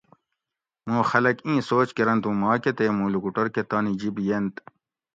[0.87, 4.55] مُوں خلک اِیں سوچ کۤرنت اُوں ماکۤہ تے مُوں لُکوٹور کۤہ تانی جِب یینت